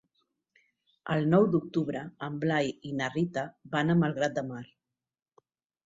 [1.15, 4.67] El nou d'octubre en Blai i na Rita van a Malgrat de Mar.